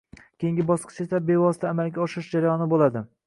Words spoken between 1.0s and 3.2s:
esa bevosita amalga oshirish jarayoni boʻladi